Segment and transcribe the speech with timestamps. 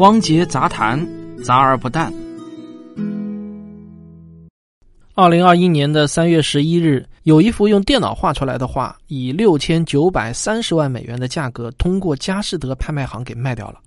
[0.00, 0.98] 汪杰杂谈，
[1.44, 2.10] 杂而不淡。
[5.12, 13.80] 二零二一年的三月十一日，有一幅用电脑画出来的画，以六千九百三十万美元的价格通过佳士得拍卖行给卖掉了。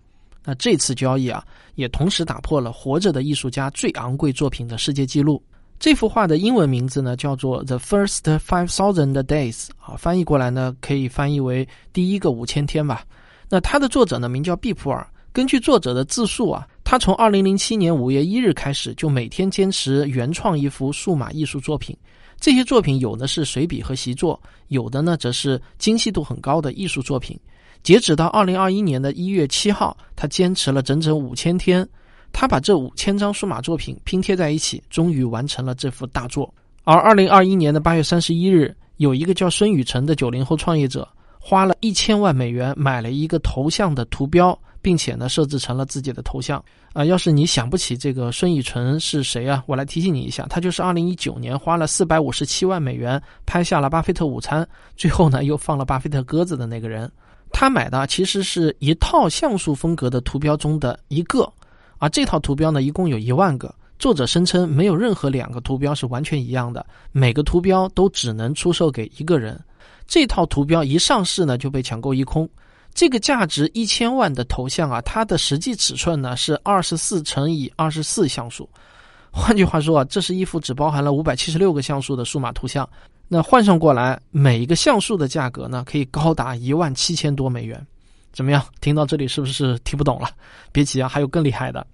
[0.46, 5.42] 那这次交易啊，也同时打破了活着的艺术家最昂贵作品的世界纪录。
[5.80, 13.04] 这幅画的英文名字呢，叫做《The First Five Thousand Days》啊，翻译过来呢，可以翻译为“第一个五千天”吧。
[13.50, 15.08] 那它的作者呢，名叫毕普尔。
[15.34, 21.98] 根据作者的自述啊，他从二零零七年五月一日开始，就每天坚持原创一幅数码艺术作品。
[22.40, 27.36] 这些作品有的是水笔和习作，有的呢则是精细度很高的艺术作品。
[27.82, 31.88] 截止到二零二一年的一月七号，他坚持了整整五千天，
[32.32, 36.54] 他把这五千张数码作品拼贴在一起，终于完成了这幅大作。
[36.84, 41.08] 而二零二一年的八月三十一日，有一个叫孙雨辰的九零后创业者，
[41.40, 44.56] 花了一千万美元买了一个头像的图标。
[44.84, 47.04] 并且呢，设置成了自己的头像啊。
[47.04, 57.10] 要是你想不起这个孙以纯是谁啊，我来提醒你一下，他就是二零一九年花了四百五十七万美元拍下了巴菲特午餐，最后呢又放了巴菲特鸽子的那个人。
[57.52, 61.52] 他买的其实是一套像素风格的图标中的一个，
[62.00, 63.74] 而这套图标呢一共有一万个。
[64.00, 69.58] 作者声称没有任何两个图标是完全一样的，每个图标都只能出售给一个人。
[70.06, 72.50] 这套图标一上市呢就被抢购一空。
[72.94, 78.70] 这个价值一千万的头像啊，它的实际尺寸呢是二十四乘以二十四像素。
[79.32, 82.88] 换句话说啊，这是一幅只包含了五百七十六个像素的数码图像。
[83.28, 87.84] 那换算过来，每一个像素的价格呢，可以高达一万七千多美元。
[88.32, 88.64] 怎么样？
[88.80, 90.30] 听到这里是不是听不懂了？
[90.72, 91.86] 别急啊，还有更厉害的。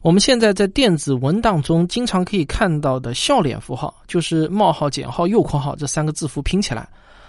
[0.00, 6.88] 我们现在在电子文档中经常可以看到的笑脸符号，就是冒号、减号、右括号这三个字符拼起来。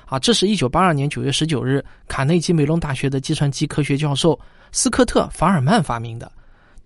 [0.10, 4.38] 啊，这是一九八二年九月十九日，卡内基梅隆大学的计算机科学教授
[4.72, 6.32] 斯科特·法尔曼发明的。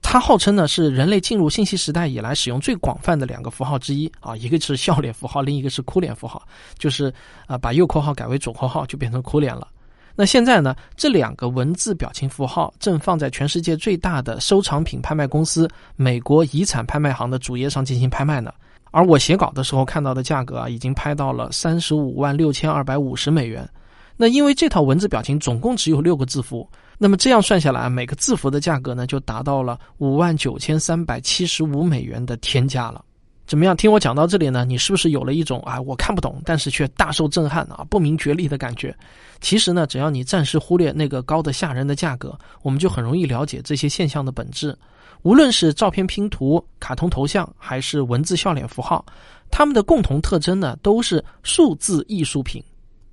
[0.02, 4.11] 他号称呢是人类进入信息时代以来使用最广泛的两个符号之一。
[4.19, 6.45] 啊，一个是笑脸符号，另一个是哭脸符号，
[6.78, 7.12] 就是
[7.47, 9.69] 啊把右括号改为左括号就变成哭脸了。
[10.16, 18.53] 那现在呢，这两个文字表情符号正放在全世界最大的收藏品拍卖公司美国遗产拍卖行的主页上进行拍卖呢。
[18.94, 23.68] 而我写稿的时候看到的价格啊，已经拍到了三十五万六千二百五十美元。
[24.16, 33.04] 那因为这套文字表情总共只有六个字符，那么这样算下来，每个字符的价格呢，就达到了五万九千三百七十五美元的天价了。
[33.46, 33.76] 怎么样？
[33.76, 38.96] 听我讲到这里呢，你是不是有了一种啊，我看不懂，但是却大受震撼啊，不明觉厉的感觉？
[39.42, 44.76] 其实呢，只要你暂时忽略那个高的吓人的价格，我们就很容易了解这些现象的本质。
[45.24, 49.06] 无论是照片拼图、卡通头像，还是文字笑脸符号，
[49.52, 52.64] 它们的共同特征呢，都是数字艺术品。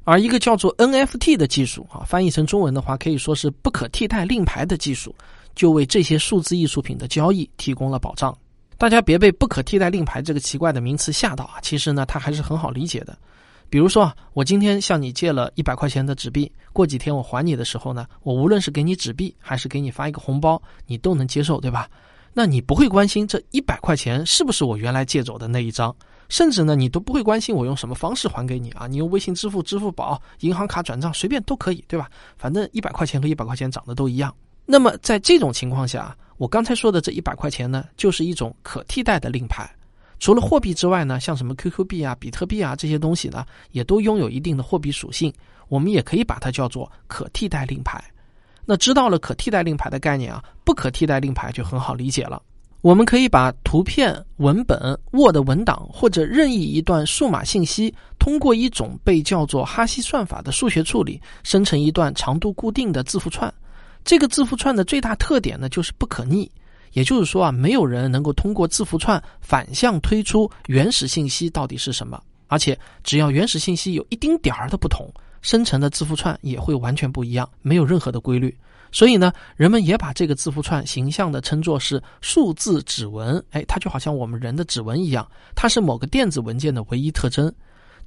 [0.04, 5.14] 而一个叫做 NFT 的技术啊，翻译成中文的话，可以说是不可替代令牌的技术，
[5.54, 8.36] 就为这些数字艺术品的交易提供了保障。
[8.80, 11.60] 大家别被“不可替代令牌”这个奇怪的名词吓到啊！
[11.60, 13.14] 其实呢，它还是很好理解的。
[13.68, 21.90] 比如说啊，我今天向你借了一百块钱的纸币，过几天我还你的时候呢，我无论是给你纸币，还是给你发一个红包，你都能接受，对吧？
[22.32, 25.94] 那你不会关心这一百块钱是不是我原来借走的那一张，
[26.30, 28.86] 甚至呢，你都不会关心我用什么方式还给你啊？
[28.86, 32.08] 你用微信支付、支付宝、银行卡转账，随便都可以，对吧？
[32.38, 34.34] 反正一百块钱和一百块钱长得都一样。
[34.66, 39.68] 那么在这种情况下，我刚才说的这一百块钱呢，就是一种可替代的令牌。
[40.18, 45.32] 除了货币之外呢，像什么 QQ 币啊、比特币啊这些东西呢，也都拥有一定的货币属性。
[45.68, 48.02] 我们也可以把它叫做可替代令牌。
[48.66, 52.42] 那知道了可替代令牌的概念啊，不可替代令牌就很好理解了。
[52.82, 54.78] 我们可以把图片、文本、
[55.10, 63.52] Word 文档或者任意一段数码信息，通过一种被叫做哈希算法的数学处理，生成一段长度固定的字符串。
[64.04, 66.50] 这个字符串的最大特点呢，就是不可逆。
[66.92, 75.08] 也就是说啊，没有人能够通过字符串反向推出原始信息到底是什么，而且只要原始信息有一丁点儿的不同，
[75.40, 78.52] 生成的字符串也会完全不一样，没有任何的规律。
[78.90, 83.40] 所以呢，人们也把这个字符串形象的称作是数字指纹。
[83.52, 85.24] 哎，它就好像我们人的指纹一样，
[85.54, 87.54] 它是某个电子文件的唯一特征。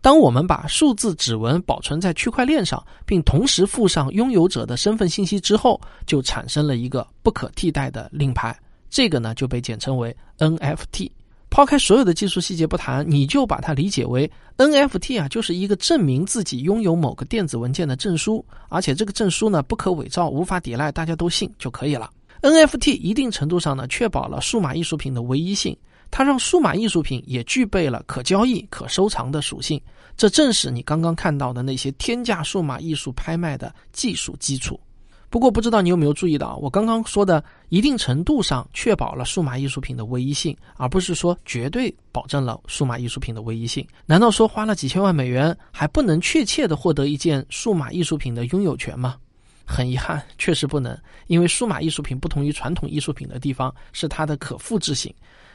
[0.03, 8.53] 当我们把数字指纹保存在区块链上，并同时附上拥有者的身份信息之后，就产生了一个不可替代的令牌。
[8.89, 11.09] 这个呢就被简称为 NFT。
[11.49, 22.09] 抛开所有的技术细节不谈，你就把它理解为 NFT 啊，就是一个证明自己拥有某个电子文件的证书，而且这个证书呢不可伪造、无法抵赖，大家都信就可以了。
[22.41, 25.77] NFT 一定程度上呢确保了数码艺术品的唯一性，
[26.15, 29.81] 它让数码艺术品也具备了可交易、可收藏的属性。
[30.15, 34.79] 这正是你刚刚看到的那些天价数码艺术拍卖的技术基础。
[35.31, 43.83] 不过，不知道你有没有注意到，我刚刚说的一定程度上确保了数码艺术品的唯一性，而不是说绝对保证了数码艺术品的唯一性。
[44.05, 49.15] 难道说花了几千万美元还不能确切的获得一件数码艺术品的拥有权吗？
[49.65, 50.95] 很遗憾，确实不能，
[51.25, 55.11] 因为数码艺术品不同于传统艺术品的地方是它的可复制性。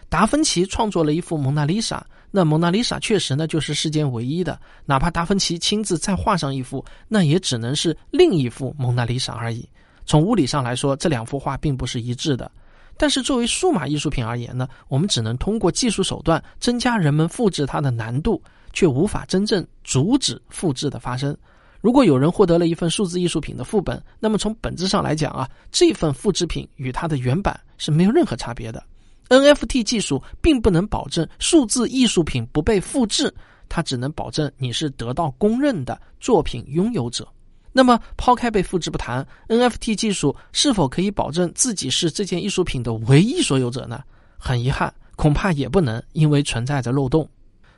[0.08, 4.58] 达芬奇创作了一幅蒙娜丽莎，那蒙娜丽莎确实呢就是世间唯一的。
[4.86, 9.68] 哪怕达芬奇亲自再画上一幅，那也只能是另一幅蒙娜丽莎而已。
[10.06, 12.50] 从物理上来说，这两幅画并不是一致的。
[12.96, 21.36] 但是作为数码艺术品而言呢，我们只能通过技术手段增加人们复制它的难度，却无法真正阻止复制的发生。
[21.80, 28.82] 如果有人获得了一份数字艺术品的副本，那么从本质上来讲啊，这份复制品与它的原版是没有任何差别的。
[29.28, 33.32] NFT 技术并不能保证数字艺术品不被复制，
[33.68, 37.28] 它只能保证你是得到公认的作品拥有者。
[37.70, 44.02] 那么，抛开被复制不谈，NFT 技术是否可以保证自己是这件艺术品的唯一所有者呢？
[44.38, 47.28] 很遗憾，恐怕也不能，因为存在着漏洞。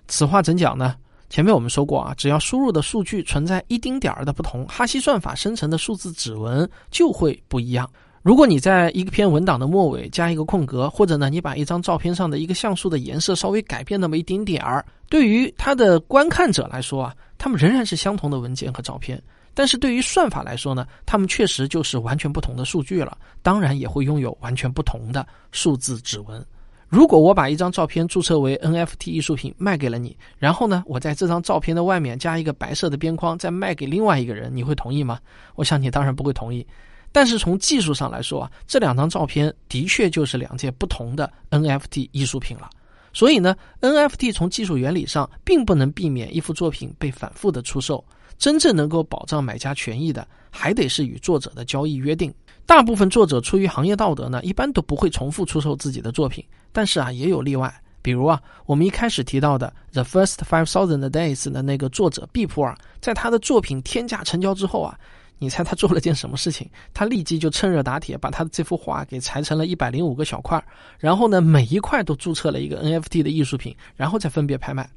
[0.07, 0.95] 此话怎讲呢？
[1.29, 7.89] 前面我们说过啊，只要输入的数据存在一丁点儿的不同，哈希算法生成的数字指纹就会不一样。
[8.23, 19.21] 如果你在一篇文档的末尾加一个空格，或者呢，你把一张照片上的一个像素的颜色稍微改变那么一丁点儿，对于它的观看者来说啊，他们仍然是相同的文件和照片，
[19.55, 26.45] 但是对于算法来说呢，他们确实就是完全不同的数据了，当然也会拥有完全不同的数字指纹。
[26.91, 35.19] 如果我把一张照片注册为 NFT 艺术品卖给了你，然后呢，我在这张照片的外面加一个白色的边框，再卖给另外一个人，你会同意吗？
[35.55, 36.67] 我想你当然不会同意。
[37.13, 42.71] 但是从技术上来说啊，这两张照片的确就是两件不同的 NFT 艺术品了。
[43.13, 48.05] 所以呢，NFT 从技术原理上并不能避免一幅作品被反复的出售。
[48.39, 52.33] 真正能够保障买家权益的，还得是与作者的交易约定。
[52.65, 56.43] 大部分作者出于行业道德呢，一般都不会重复出售自己的作品。
[56.73, 57.75] 但是啊，也有例外。
[58.01, 64.99] 比如啊，我们一开始提到的《The First Five Thousand Days》的那个作者毕普尔，在他的作品天价成交之后啊。
[65.41, 66.69] 你猜他做了件什么事情？
[66.95, 70.63] 他立即就趁热打铁，把他的这幅画给裁成了一百零五个小块，
[70.99, 74.89] 然后呢，每一块都注册了一个 NFT 的艺术品，然后再分别拍卖。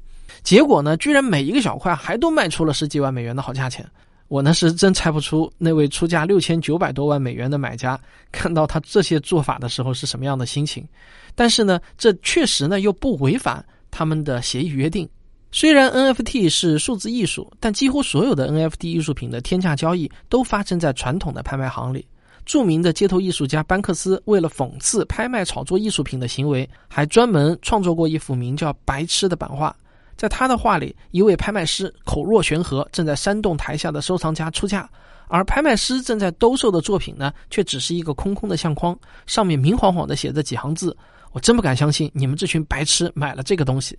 [0.42, 3.84] 结果呢，居然每一个小块还都卖出了十几万美元的好价钱。
[4.28, 7.98] 我呢是真猜不出那位出价六千九百多万美元的买家
[8.32, 10.86] 看到他这些做法的时候是什么样的心情。
[11.34, 15.08] 但是呢，这确实呢又不违反他们的协议约定。
[15.56, 22.04] 虽然 NFT 是数字艺术，但几乎所有的 NFT 艺术品的天价交易都发生在传统的拍卖行里。
[22.44, 29.72] 著名的街头艺术家班克斯为了讽刺拍卖炒作艺术品的行为，还专门创作过一幅名叫《白痴》的版画。
[30.16, 34.90] 在他的画里，一位拍卖师口若悬河，正在煽动台下的收藏家出价，
[35.28, 40.96] 而拍卖师正在兜售的作品呢，却只是一个空空的相框，上面明晃晃的写着几行字
[41.30, 43.96] ：“我真不敢相信你们这群白痴买了这个东西。”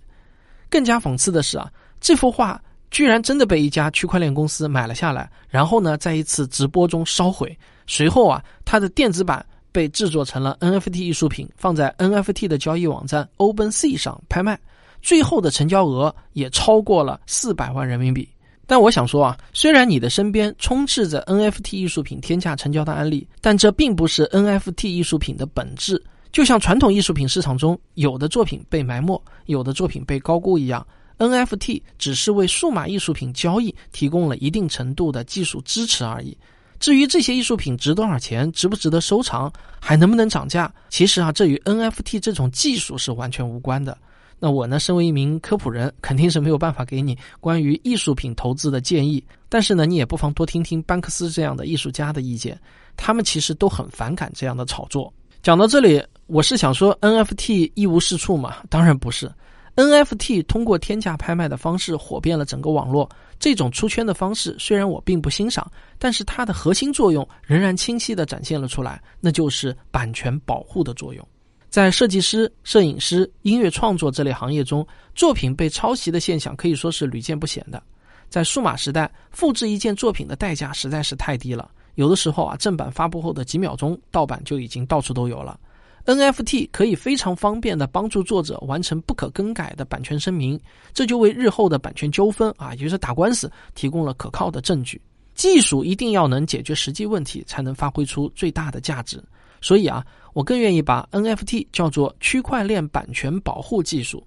[0.70, 1.70] 更加讽刺的是啊，
[2.00, 2.60] 这幅画
[2.90, 7.56] 居然真的被一家区块链公司买了下来，然后呢，在一次直播中烧毁。
[7.86, 14.58] 随后啊，它的电子版被制作成了 NFT 艺术品，放在 NFT 的交易网站 OpenSea 上拍卖，
[15.02, 18.28] 最后的成交额也超过了四百万人民币。
[18.66, 26.02] 但我想说啊，虽然你的身边充斥着 NFT 艺术品天价成交的案例，但这并不是 NFT 艺术品的本质。
[26.36, 36.36] 就像传统艺术品市场中有的作品被埋没，有的作品被高估一样，NFT 只是为数码艺术品交易提供了一定程度的技术支持而已。
[36.78, 39.50] 至于这些艺术品值多少钱，值不值得收藏，
[39.80, 43.96] 还能不能涨价，其实啊，这与 NFT 这种技术是完全无关的。
[44.38, 49.24] 那我呢，身为一名科普人，肯定是没有办法给你关于艺术品投资的建议。
[49.48, 52.60] 但是呢，你也不妨多听听班克斯这样的艺术家的意见，
[52.94, 55.10] 他们其实都很反感这样的炒作。
[55.42, 56.02] 讲到这里。
[56.26, 58.56] 我是想说，NFT 一无是处嘛？
[58.68, 59.32] 当然不是。
[59.76, 71.24] NFT 通过天价拍卖的方式火遍了整个网络，这种出圈的方式虽然我并不欣赏，但是它的核心作用仍然清晰地展现了出来，那就是版权保护的作用。
[71.68, 77.80] 在设计师、摄影师、音乐创作这类行业中，作品被抄袭的现象可以说是屡见不鲜的。
[78.28, 85.58] 在数码时代，复制一件作品的代价实在是太低了，有的时候啊，正版发布后的几秒钟，盗版就已经到处都有了。
[86.04, 90.58] NFT 可以非常方便地帮助作者完成不可更改的版权声明，
[90.94, 95.02] 这就为日后的版权纠纷啊，也就是打官司提供了可靠的证据。
[95.34, 99.20] 技术一定要能解决实际问题，才能发挥出最大的价值。
[99.60, 104.24] 所以啊，我更愿意把 NFT 叫做区块链版权保护技术。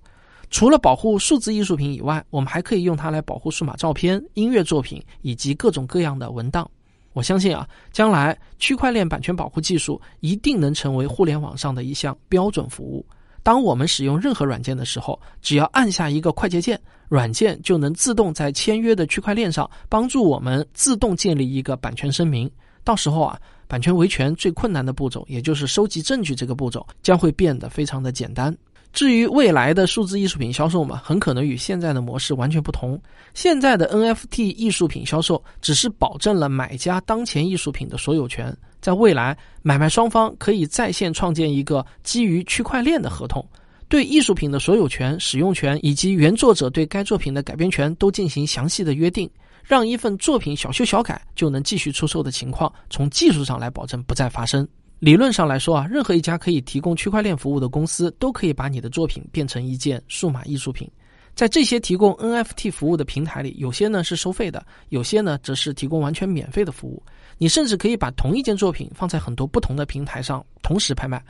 [0.50, 6.70] 除了保护数字艺术品以外，我们还可以用它来保护数码照片、音乐作品以及各种各样的文档。
[7.14, 13.06] 我相信啊，将来区块链版权保护技术一定能成为互联网上的一项标准服务。
[13.42, 22.50] 当我们使用任何软件的时候，只要按下一个快捷键，软件就能自动在签约的区块链上帮助我们自动建立一个版权声明。
[22.84, 28.56] 到时候啊，版权维权最困难的步骤，也就是收集证据这个步骤，将会变得非常的简单。
[28.92, 33.00] 至于未来的数字艺术品销售嘛，很可能与现在的模式完全不同。
[33.36, 43.48] 现在的 NFT 艺术品销售只是保证了买家当前艺术品的所有权，在未来，买卖双方可以在线创建一个基于区块链的合同，
[43.88, 49.30] 对艺术品的所有权、使用权以及原作者对该作品的改编权都进行详细的约定，
[49.64, 54.68] 让一份作品小修小改就能继续出售的情况，从技术上来保证不再发生。
[55.00, 60.90] 理论上来说啊，任何一家可以提供区块链服务的公司，都可以把你的作品变成一件数码艺术品。
[61.34, 67.02] 在这些提供 NFT 服务的平台里，有些呢是收费的，有些呢则是提供完全免费的服务。
[67.38, 71.24] 你甚至可以把同一件作品放在很多不同的平台上同时拍卖。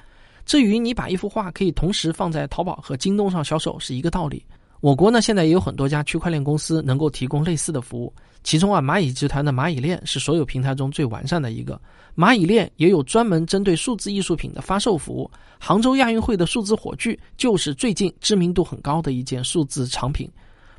[0.47, 4.43] 至于你把一幅画可以同时放在淘宝和京东上销售，是一个道理。
[4.81, 8.13] 我国呢，现在也有很多家区块链公司能够提供类似的服务。
[8.43, 11.79] 其中啊，蚂蚁集团的蚂蚁链是所有平台中最完善的一个。
[12.15, 15.29] 蚂蚁链也有专门针对数字艺术品的发售服务。
[15.59, 20.29] 杭州亚运会的数字火炬就是最近知名度很高的一件数字藏品。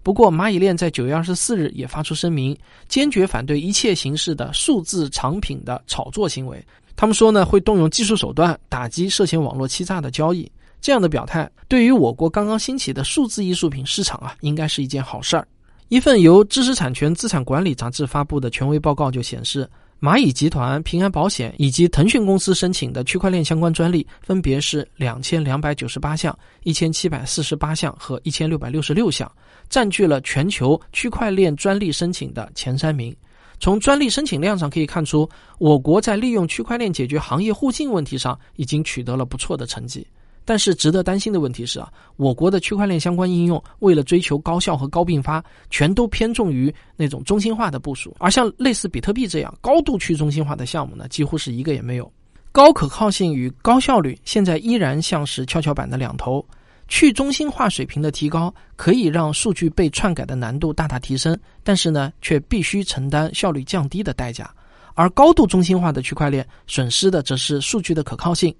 [0.02, 2.56] 不过，蚂蚁链在九月二十四日也发出声明，
[2.88, 6.64] 坚决反对一切形式的数字藏品的炒作行为。
[6.96, 10.50] 他们说呢，会动用技术手段打击涉嫌网络欺诈的交易。
[10.80, 15.46] 这样的表态对于我国刚刚兴起的数字艺术品市场啊，应该是一件好事儿。
[15.88, 19.68] 一份由知识产权资产管理杂志发布的权威报告就显示，
[20.00, 29.30] 蚂蚁集团、平安保险以及腾讯公司申请的区块链相关专利分别是两千两百九十八项、一千七百四十八项和一千六百六十六项，
[29.68, 33.14] 占据了全球区块链专利申请的前三名。
[33.58, 40.06] 从专利申请量上可以看出，我国在利用区块链解决行业互信问题上已经取得了不错的成绩。
[40.50, 45.40] 但是值得担心的问题是啊，我国的区块链相关应用为了追求高效和高并发，
[45.70, 52.12] 全都偏重于那种中心化的部署，而像类似比特币这样高度去中心化的项目呢，几乎是一个也没有。
[52.50, 56.44] 高可靠性与高效率现在依然像是跷跷板的两头，
[56.88, 64.52] 去中心化水平的提高可以让数据被篡改的难度大大提升，但是呢，却必须承担效率降低的代价。
[64.94, 68.52] 而高度中心化的区块链损失的则是数据的可靠性。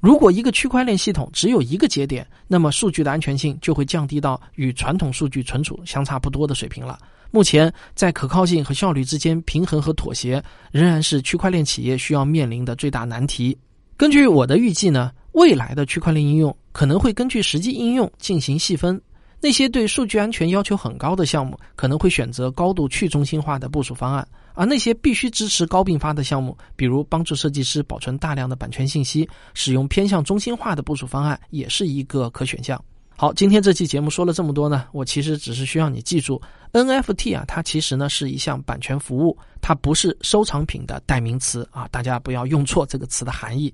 [0.00, 6.98] 如果一个区块链系统只有一个节点，那么数据的安全性就会降低到与传统数据存储相差不多的水平了。
[7.30, 13.58] 目前，在可靠性和效率之间平衡和妥协，仍然是区块链企业需要面临的最大难题。
[13.96, 19.00] 根据我的预计呢，未来的区块链应用可能会根据实际应用进行细分。
[19.40, 24.26] 那些对数据安全要求很高的项目，可能会选择高度去中心化的部署方案。
[24.54, 32.82] 而那些必须支持高并发的项目，比如帮助设计师保存大量的版权信息，使用偏向中心化的部署方案，也是一个可选项。
[33.16, 36.40] 好，今天这期节目说了这么多呢，我其实只是需要你记住
[36.72, 43.72] ，NFT 啊，它其实呢是一项版权服务，它不是收藏品的代名词啊，大家不要用错这个词的含义。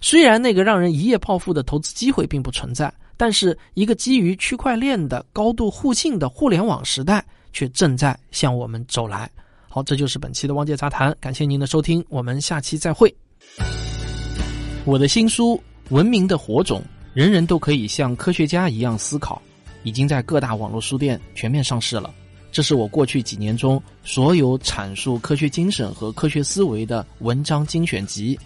[0.00, 9.30] 虽然那个让人一夜暴富的投资机会并不存在，但是一个基于区块链的高度互信的互联网时代却正在向我们走来。
[9.68, 13.14] 好，这就是本期的《汪杰杂谈》，感谢您的收听，我们下期再会。
[14.84, 15.54] 我的新书
[15.94, 16.80] 《文明的火种》，
[17.12, 19.42] 人人都可以像科学家一样思考，
[19.82, 22.14] 已经在各大网络书店全面上市了。
[22.50, 28.38] 这是我过去几年中所有阐述科学精神和科学思维的文章精选集。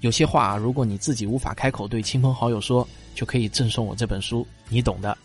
[0.00, 5.16] 有些话，如果你自己无法开口对亲朋好友说，就可以赠送我这本书，你懂的。